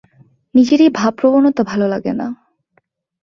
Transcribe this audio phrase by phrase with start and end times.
[0.55, 2.27] নিজের এই ভাবপ্রবণতা ভালো লাগে না।